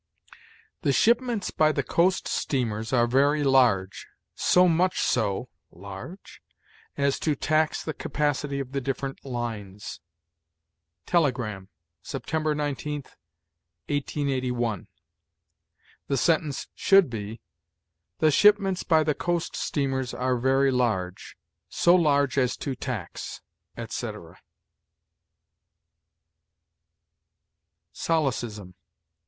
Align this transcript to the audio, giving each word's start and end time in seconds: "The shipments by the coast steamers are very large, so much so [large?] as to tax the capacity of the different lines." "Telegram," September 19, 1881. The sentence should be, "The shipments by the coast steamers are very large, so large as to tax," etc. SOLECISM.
"The 0.81 0.91
shipments 0.93 1.51
by 1.51 1.71
the 1.71 1.83
coast 1.83 2.27
steamers 2.27 2.91
are 2.91 3.05
very 3.05 3.43
large, 3.43 4.07
so 4.33 4.67
much 4.67 4.99
so 4.99 5.49
[large?] 5.69 6.41
as 6.97 7.19
to 7.19 7.35
tax 7.35 7.83
the 7.83 7.93
capacity 7.93 8.59
of 8.59 8.71
the 8.71 8.81
different 8.81 9.23
lines." 9.23 10.01
"Telegram," 11.05 11.69
September 12.01 12.55
19, 12.55 12.93
1881. 13.89 14.87
The 16.07 16.17
sentence 16.17 16.65
should 16.73 17.07
be, 17.07 17.39
"The 18.17 18.31
shipments 18.31 18.81
by 18.81 19.03
the 19.03 19.13
coast 19.13 19.55
steamers 19.55 20.15
are 20.15 20.35
very 20.39 20.71
large, 20.71 21.37
so 21.69 21.93
large 21.95 22.39
as 22.39 22.57
to 22.57 22.73
tax," 22.73 23.41
etc. 23.77 24.39
SOLECISM. 27.93 28.73